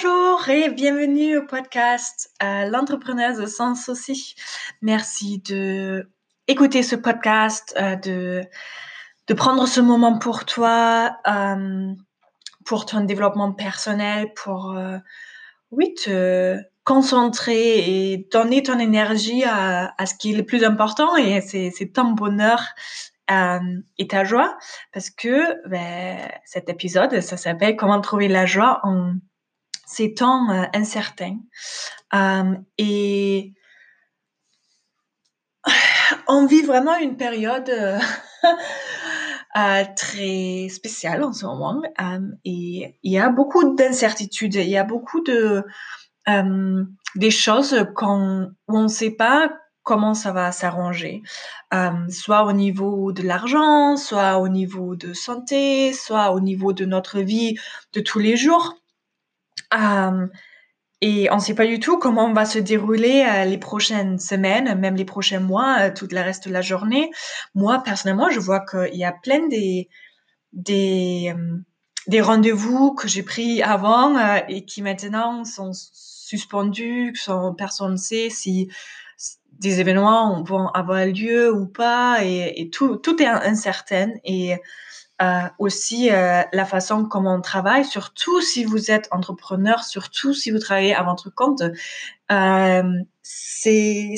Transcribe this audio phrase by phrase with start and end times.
[0.00, 4.36] Bonjour et bienvenue au podcast euh, L'entrepreneuse sans souci.
[4.80, 6.08] Merci de
[6.46, 8.42] écouter ce podcast, euh, de,
[9.26, 11.92] de prendre ce moment pour toi, euh,
[12.64, 14.76] pour ton développement personnel, pour
[15.72, 21.16] oui, te concentrer et donner ton énergie à, à, ce qui est le plus important
[21.16, 22.62] et c'est ton bonheur
[23.28, 24.56] et ta joie
[24.92, 29.14] parce que ben, cet épisode, ça s'appelle Comment trouver la joie en
[29.88, 31.38] ces temps euh, incertains.
[32.14, 33.54] Euh, et
[36.28, 37.98] on vit vraiment une période euh,
[39.96, 41.82] très spéciale en ce moment.
[42.44, 45.64] et il y a beaucoup d'incertitudes, il y a beaucoup de
[47.14, 49.50] des choses où on ne sait pas
[49.82, 51.22] comment ça va s'arranger,
[52.10, 57.20] soit au niveau de l'argent, soit au niveau de santé, soit au niveau de notre
[57.20, 57.56] vie
[57.94, 58.76] de tous les jours.
[59.74, 60.26] Euh,
[61.00, 64.78] et on ne sait pas du tout comment va se dérouler euh, les prochaines semaines,
[64.78, 67.10] même les prochains mois, euh, tout le reste de la journée.
[67.54, 69.88] Moi, personnellement, je vois qu'il y a plein des,
[70.52, 71.34] des,
[72.08, 78.28] des rendez-vous que j'ai pris avant et qui maintenant sont suspendus, que personne ne sait
[78.30, 78.68] si
[79.52, 84.10] des événements vont avoir lieu ou pas, et, et tout, tout est incertain.
[84.24, 84.54] Et
[85.20, 90.52] euh, aussi euh, la façon comment on travaille, surtout si vous êtes entrepreneur, surtout si
[90.52, 91.62] vous travaillez à votre compte.
[92.30, 94.14] Euh, c'est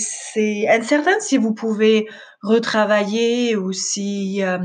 [0.69, 2.07] incertain si vous pouvez
[2.43, 4.59] retravailler ou si euh,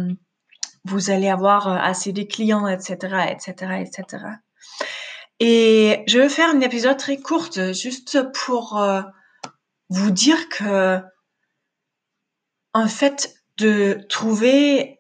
[0.84, 4.26] vous allez avoir euh, assez de clients, etc., etc., etc.
[5.40, 8.82] Et je vais faire un épisode très court, juste pour
[9.90, 11.00] vous dire que,
[12.74, 15.00] en fait, de trouver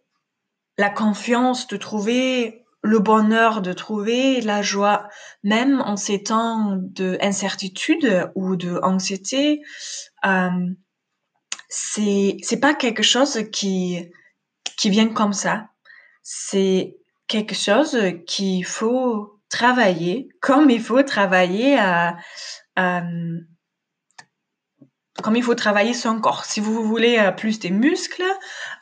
[0.78, 5.08] la confiance, de trouver le bonheur, de trouver la joie,
[5.44, 9.62] même en ces temps de incertitude ou de anxiété,
[10.26, 10.50] euh,
[11.68, 14.08] c'est c'est pas quelque chose qui
[14.78, 15.70] qui vient comme ça.
[16.22, 16.98] C'est
[17.28, 17.98] quelque chose
[18.28, 22.18] qu'il faut travailler, comme il faut travailler à,
[22.76, 23.04] à
[25.24, 26.44] comme il faut travailler son corps.
[26.44, 28.24] Si vous voulez euh, plus des muscles,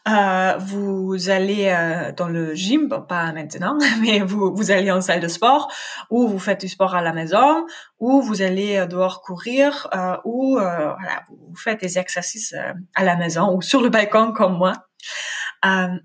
[0.08, 5.20] euh, vous allez euh, dans le gym, pas maintenant, mais vous, vous allez en salle
[5.20, 5.72] de sport,
[6.10, 7.66] ou vous faites du sport à la maison,
[8.00, 9.88] ou vous allez dehors courir,
[10.26, 12.54] ou voilà, vous faites des exercices
[12.96, 14.74] à la maison ou sur le balcon comme moi.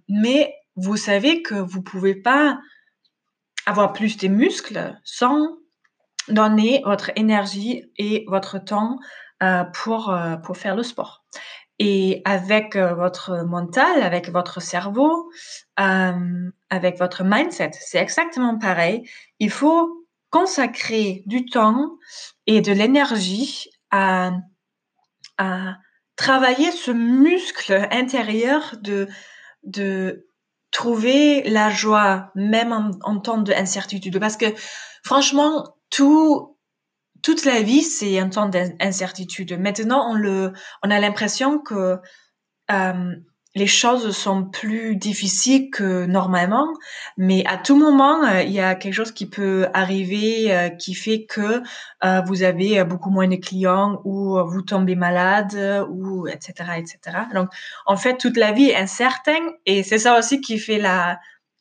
[0.09, 2.59] mais vous savez que vous pouvez pas
[3.67, 5.57] avoir plus de muscles sans
[6.29, 8.99] donner votre énergie et votre temps
[9.43, 11.25] euh, pour, euh, pour faire le sport.
[11.79, 15.31] Et avec euh, votre mental, avec votre cerveau,
[15.77, 19.09] avec votre mindset, c'est exactement pareil.
[19.39, 21.97] Il faut consacrer du temps
[22.47, 24.33] et de l'énergie à,
[25.39, 25.77] à
[26.17, 29.07] travailler ce muscle intérieur de,
[29.63, 30.27] de
[30.73, 34.19] trouver la joie, même en, en temps d'incertitude.
[34.19, 34.47] Parce que
[35.05, 36.58] franchement, tout,
[37.23, 39.59] toute la vie, c'est un temps d'incertitude.
[39.59, 40.53] Maintenant, on le,
[40.83, 41.99] on a l'impression que
[42.71, 43.15] euh,
[43.55, 46.69] les choses sont plus difficiles que normalement,
[47.17, 50.95] mais à tout moment, euh, il y a quelque chose qui peut arriver euh, qui
[50.95, 51.63] fait que
[52.05, 56.99] euh, vous avez beaucoup moins de clients ou vous tombez malade ou etc etc.
[57.35, 57.49] Donc,
[57.87, 61.19] en fait, toute la vie est incertaine et c'est ça aussi qui fait la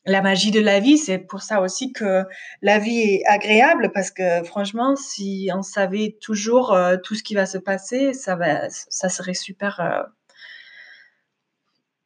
[0.08, 2.24] la magie de la vie, c'est pour ça aussi que
[2.62, 7.34] la vie est agréable parce que franchement, si on savait toujours euh, tout ce qui
[7.34, 10.02] va se passer, ça va, ça serait super, euh,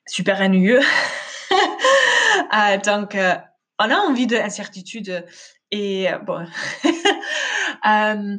[0.07, 0.81] super ennuyeux.
[2.51, 3.35] Ah, donc, euh,
[3.79, 5.25] on a envie de incertitude
[5.71, 6.45] et bon,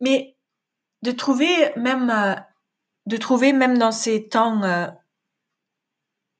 [0.00, 0.36] mais
[1.02, 2.36] de trouver même,
[3.06, 4.62] de trouver même dans ces temps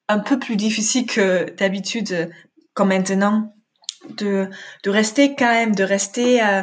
[0.08, 2.30] un peu plus difficile que d'habitude,
[2.74, 3.54] comme maintenant,
[4.10, 4.50] de,
[4.82, 6.62] de rester calme, de rester euh,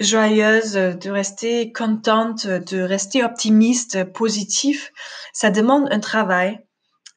[0.00, 4.92] joyeuse, de rester contente, de rester optimiste, positif.
[5.32, 6.60] Ça demande un travail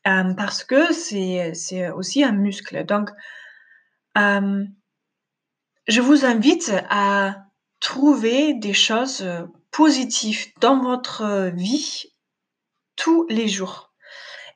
[0.07, 2.85] euh, parce que c'est, c'est aussi un muscle.
[2.85, 3.09] Donc,
[4.17, 4.63] euh,
[5.87, 7.43] je vous invite à
[7.79, 9.25] trouver des choses
[9.71, 12.05] positives dans votre vie
[12.95, 13.86] tous les jours.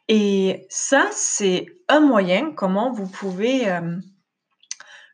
[0.07, 3.97] Et ça, c'est un moyen comment vous pouvez euh,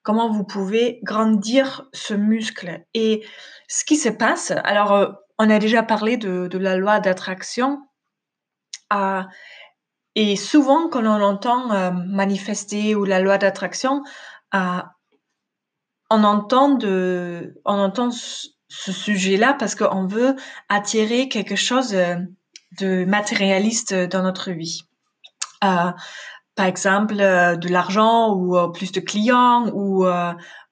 [0.03, 2.83] comment vous pouvez grandir ce muscle.
[2.93, 3.25] Et
[3.67, 5.07] ce qui se passe, alors euh,
[5.37, 7.81] on a déjà parlé de, la loi d'attraction.
[8.93, 9.21] Euh,
[10.15, 14.01] et souvent, quand on entend manifester ou la loi d'attraction,
[14.53, 14.83] on
[16.09, 20.35] entend on entend ce sujet-là parce qu'on veut
[20.69, 21.95] attirer quelque chose
[22.79, 24.83] de matérialiste dans notre vie.
[25.63, 25.91] Euh,
[26.55, 30.05] par exemple, euh, de l'argent ou euh, plus de clients ou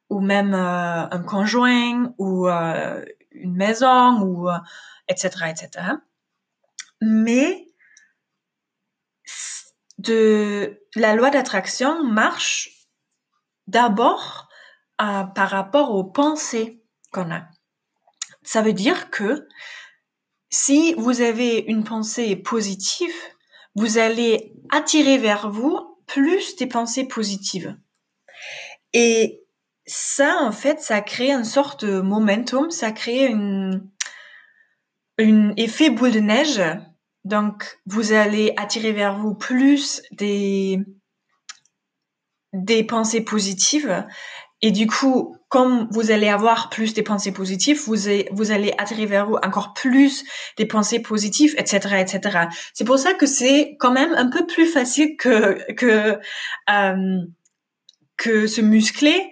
[0.09, 4.47] ou même un conjoint ou une maison ou
[5.07, 5.69] etc etc.
[7.01, 7.65] Mais
[9.97, 12.69] de la loi d'attraction marche
[13.65, 14.47] d'abord
[14.97, 17.45] par rapport aux pensées qu'on a.
[18.43, 19.47] Ça veut dire que
[20.55, 23.13] si vous avez une pensée positive,
[23.75, 27.77] vous allez attirer vers vous plus des pensées positives.
[28.93, 29.43] Et
[29.85, 33.89] ça, en fait, ça crée une sorte de momentum, ça crée une,
[35.19, 36.61] un effet boule de neige.
[37.25, 40.79] Donc, vous allez attirer vers vous plus des,
[42.53, 44.07] des pensées positives.
[44.61, 49.25] Et du coup, comme vous allez avoir plus des pensées positives, vous, allez attirer vers
[49.25, 50.25] vous encore plus
[50.57, 52.39] des pensées positives, etc., etc.
[52.73, 56.19] C'est pour ça que c'est quand même un peu plus facile que que
[56.69, 57.21] euh,
[58.17, 59.31] que se muscler.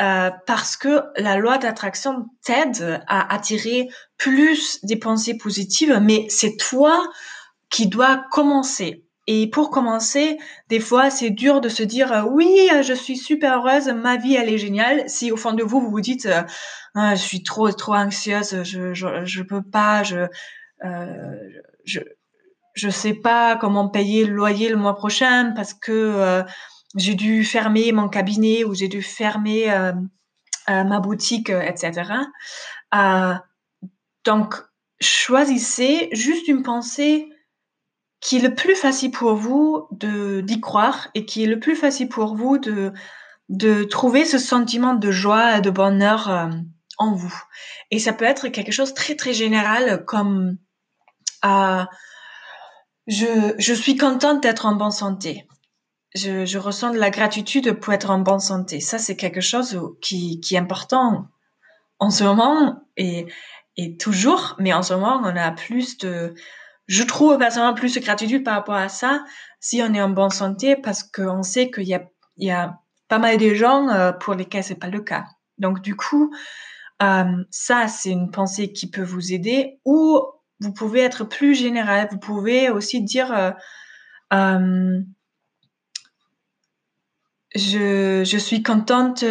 [0.00, 6.56] Euh, parce que la loi d'attraction t'aide à attirer plus des pensées positives, mais c'est
[6.56, 7.06] toi
[7.68, 9.03] qui dois commencer.
[9.26, 10.38] Et pour commencer,
[10.68, 14.16] des fois, c'est dur de se dire euh, oui, euh, je suis super heureuse, ma
[14.16, 15.08] vie elle est géniale.
[15.08, 16.42] Si au fond de vous vous vous dites euh,
[16.94, 20.26] ah, je suis trop trop anxieuse, je je, je peux pas, je
[20.84, 21.36] euh,
[21.84, 22.00] je
[22.74, 26.44] je sais pas comment payer le loyer le mois prochain parce que
[26.96, 29.68] j'ai dû fermer mon cabinet ou j'ai dû fermer
[30.66, 32.02] ma boutique, etc.
[34.24, 34.56] donc
[35.00, 37.28] choisissez juste une pensée
[38.24, 41.76] qui est le plus facile pour vous de d'y croire et qui est le plus
[41.76, 42.92] facile pour vous de
[43.50, 46.48] de trouver ce sentiment de joie et de bonheur euh,
[46.96, 47.34] en vous.
[47.90, 50.56] Et ça peut être quelque chose de très très général comme
[51.44, 51.84] euh,
[53.06, 55.46] je, je suis contente d'être en bonne santé.
[56.14, 58.80] Je, je ressens de la gratitude pour être en bonne santé.
[58.80, 61.26] Ça, c'est quelque chose qui, qui est important
[61.98, 63.26] en ce moment et,
[63.76, 66.34] et toujours, mais en ce moment, on a plus de,
[66.86, 69.24] je trouve personnellement plus de gratitude par rapport à ça
[69.60, 72.78] si on est en bonne santé parce qu'on sait qu'il y a,
[73.08, 75.24] pas mal de gens euh, pour lesquels c'est pas le cas.
[75.58, 76.34] Donc du coup,
[77.02, 80.20] euh, ça c'est une pensée qui peut vous aider ou
[80.60, 82.08] vous pouvez être plus général.
[82.10, 83.54] Vous pouvez aussi dire
[84.32, 85.00] euh,
[87.54, 89.24] je, suis contente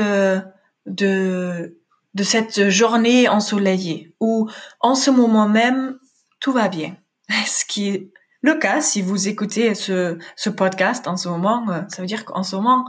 [0.86, 1.80] de
[2.14, 5.98] de cette journée ensoleillée ou en ce moment même
[6.40, 6.96] tout va bien.
[7.46, 11.82] Ce qui est le cas si vous écoutez ce, ce podcast en ce moment, euh,
[11.88, 12.86] ça veut dire qu'en ce moment,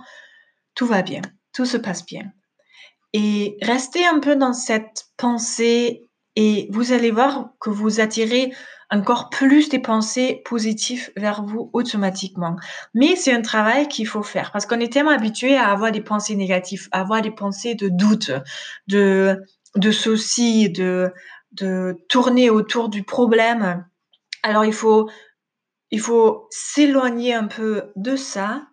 [0.74, 2.32] tout va bien, tout se passe bien.
[3.12, 8.52] Et restez un peu dans cette pensée et vous allez voir que vous attirez
[8.90, 12.56] encore plus des pensées positives vers vous automatiquement.
[12.92, 16.00] Mais c'est un travail qu'il faut faire parce qu'on est tellement habitué à avoir des
[16.00, 18.32] pensées négatives, à avoir des pensées de doute,
[18.88, 19.40] de,
[19.76, 21.12] de soucis, de,
[21.52, 23.84] de tourner autour du problème
[24.44, 25.10] alors il faut,
[25.90, 28.66] il faut s'éloigner un peu de ça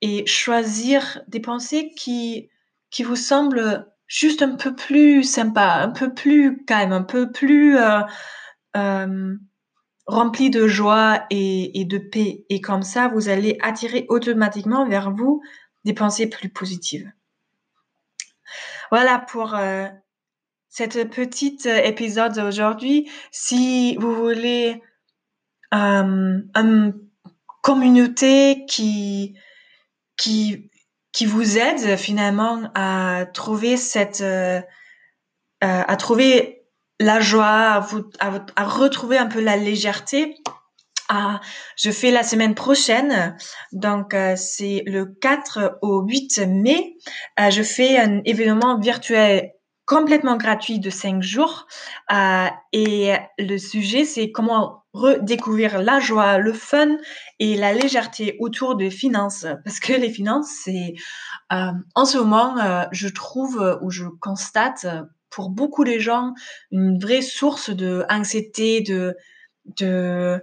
[0.00, 2.50] et choisir des pensées qui,
[2.90, 7.76] qui vous semblent juste un peu plus sympa, un peu plus calme, un peu plus
[7.76, 8.00] euh,
[8.76, 9.34] euh,
[10.06, 12.46] rempli de joie et, de paix.
[12.48, 15.42] Et comme ça, vous allez attirer automatiquement vers vous
[15.84, 17.10] des pensées plus positives.
[18.92, 19.88] Voilà pour euh,
[20.68, 23.10] cette petite épisode aujourd'hui.
[23.32, 24.87] Si vous voulez euh,
[25.72, 26.94] une
[27.62, 29.34] communauté qui,
[30.16, 30.70] qui,
[31.12, 34.60] qui vous aide finalement à trouver cette, euh,
[35.64, 36.62] euh, à trouver
[37.00, 40.36] la joie, à, vous, à, retrouver un peu la légèreté.
[41.08, 41.40] Ah,
[41.76, 43.36] je fais la semaine prochaine,
[43.72, 46.96] donc euh, c'est le 4 au 8 mai.
[47.40, 49.52] Euh, je fais un événement virtuel
[49.88, 51.66] complètement gratuit de 5 jours
[52.12, 56.98] euh, et le sujet c'est comment redécouvrir la joie, le fun
[57.38, 59.46] et la légèreté autour des finances.
[59.64, 60.94] Parce que les finances, c'est
[61.52, 64.86] euh, en ce moment, euh, je trouve ou je constate
[65.30, 66.34] pour beaucoup de gens
[66.70, 69.16] une vraie source de anxiété, de,
[69.78, 70.42] de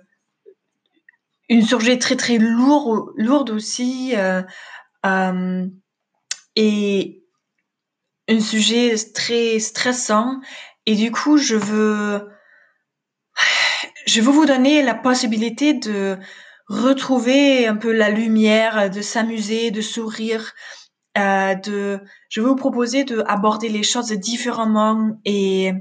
[1.50, 4.16] une surgée très très lourde, lourde aussi,
[6.56, 7.25] et
[8.28, 10.40] un sujet très stressant.
[10.86, 12.28] Et du coup, je veux
[14.06, 16.18] je veux vous donner la possibilité de
[16.68, 20.54] retrouver un peu la lumière, de s'amuser, de sourire,
[21.18, 25.72] euh, de, je vais vous proposer de aborder les choses différemment et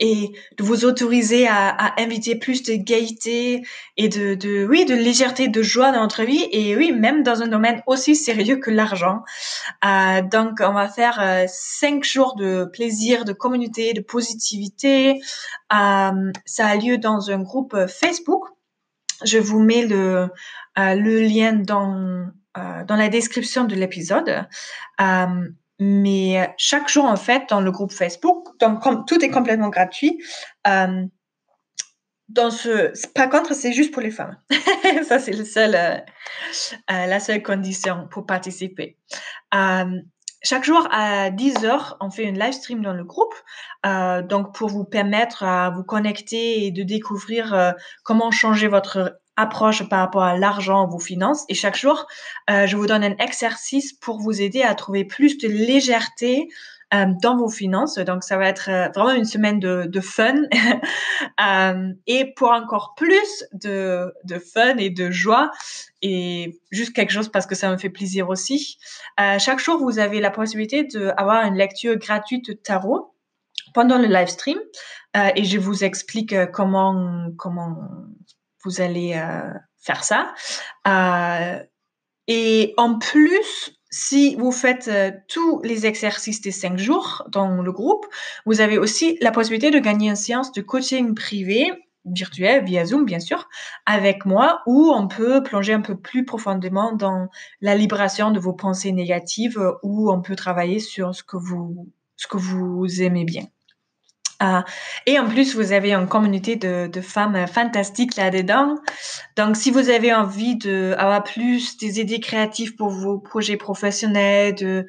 [0.00, 3.62] et de vous autoriser à, à, inviter plus de gaieté
[3.96, 7.42] et de, de, oui, de légèreté, de joie dans notre vie et oui, même dans
[7.42, 9.22] un domaine aussi sérieux que l'argent.
[9.84, 15.20] Euh, donc, on va faire euh, cinq jours de plaisir, de communauté, de positivité.
[15.72, 18.44] Euh, ça a lieu dans un groupe Facebook.
[19.24, 20.28] Je vous mets le,
[20.78, 22.26] euh, le lien dans,
[22.58, 24.46] euh, dans la description de l'épisode.
[25.80, 30.22] Mais euh, chaque jour, en fait, dans le groupe Facebook, donc tout est complètement gratuit,
[30.66, 31.04] euh,
[32.28, 34.38] dans ce, par contre, c'est juste pour les femmes.
[35.08, 35.96] Ça, c'est euh,
[36.88, 38.98] la seule condition pour participer.
[40.46, 43.34] Chaque jour à 10 heures, on fait une live stream dans le groupe,
[44.28, 50.00] donc pour vous permettre à vous connecter et de découvrir comment changer votre approche par
[50.00, 51.44] rapport à l'argent, vos finances.
[51.48, 52.06] Et chaque jour,
[52.50, 56.48] euh, je vous donne un exercice pour vous aider à trouver plus de légèreté
[56.92, 57.98] euh, dans vos finances.
[57.98, 60.34] Donc, ça va être euh, vraiment une semaine de, de fun.
[61.40, 65.50] euh, et pour encore plus de, de fun et de joie,
[66.02, 68.78] et juste quelque chose parce que ça me fait plaisir aussi,
[69.18, 73.14] euh, chaque jour, vous avez la possibilité d'avoir une lecture gratuite de tarot
[73.72, 74.58] pendant le live stream.
[75.16, 77.76] Euh, et je vous explique comment, comment
[78.64, 80.34] vous allez euh, faire ça.
[80.86, 81.62] Euh,
[82.26, 87.72] et en plus, si vous faites euh, tous les exercices des cinq jours dans le
[87.72, 88.06] groupe,
[88.46, 91.70] vous avez aussi la possibilité de gagner une séance de coaching privé
[92.04, 93.48] virtuel via Zoom bien sûr
[93.86, 97.28] avec moi où on peut plonger un peu plus profondément dans
[97.62, 102.26] la libération de vos pensées négatives où on peut travailler sur ce que vous ce
[102.26, 103.44] que vous aimez bien.
[105.06, 108.76] Et en plus, vous avez une communauté de, de femmes fantastiques là-dedans.
[109.36, 114.86] Donc, si vous avez envie d'avoir plus des idées créatives pour vos projets professionnels, de,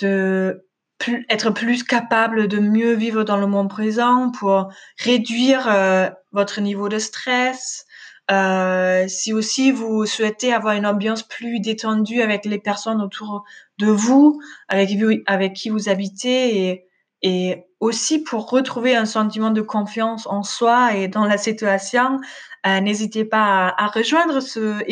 [0.00, 0.66] de
[0.98, 4.68] plus, être plus capable de mieux vivre dans le monde présent, pour
[4.98, 7.84] réduire euh, votre niveau de stress,
[8.30, 13.44] euh, si aussi vous souhaitez avoir une ambiance plus détendue avec les personnes autour
[13.78, 16.86] de vous, avec, vous, avec qui vous habitez et
[17.22, 22.20] et aussi pour retrouver un sentiment de confiance en soi et dans la situation,
[22.66, 24.82] euh, n'hésitez pas à, rejoindre ce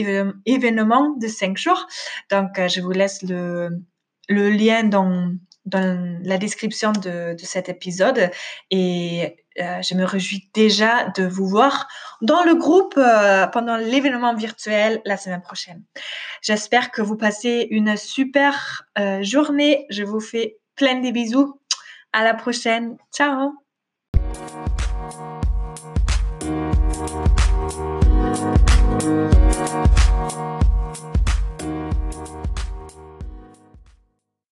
[0.46, 1.86] événement de cinq jours.
[2.30, 3.70] Donc, euh, je vous laisse le,
[4.28, 5.32] lien dans,
[5.72, 8.30] la description de, cet épisode
[8.70, 11.88] et euh, je me réjouis déjà de vous voir
[12.20, 13.00] dans le groupe
[13.52, 15.82] pendant l'événement virtuel la semaine prochaine.
[16.42, 18.84] J'espère que vous passez une super
[19.22, 19.86] journée.
[19.90, 21.60] Je vous fais plein de bisous
[22.14, 22.96] à la prochaine.
[23.12, 23.63] Ciao